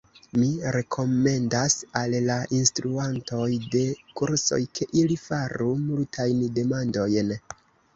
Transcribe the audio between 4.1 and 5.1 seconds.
kursoj, ke,